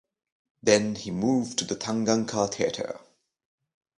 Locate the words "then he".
0.63-1.11